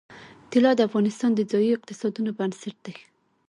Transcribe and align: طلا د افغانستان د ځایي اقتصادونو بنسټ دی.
طلا 0.51 0.71
د 0.75 0.79
افغانستان 0.89 1.31
د 1.35 1.41
ځایي 1.51 1.69
اقتصادونو 1.73 2.31
بنسټ 2.37 2.75
دی. 2.85 2.95